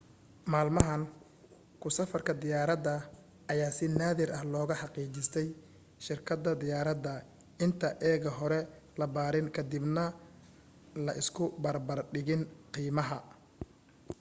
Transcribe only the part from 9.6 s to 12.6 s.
dib na la isu barbar dhigin